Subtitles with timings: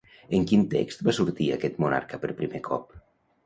[0.37, 3.01] En quin text va sortir aquest monarca per primer cop?